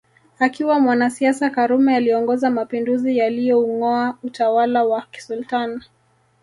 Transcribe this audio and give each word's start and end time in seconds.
Akiwa 0.39 0.79
mwanasiasa 0.79 1.49
karume 1.49 1.95
aliongoza 1.95 2.49
mapinduzi 2.49 3.17
yalioungoa 3.17 4.17
utawala 4.23 4.83
wa 4.83 5.01
kisultan 5.11 5.83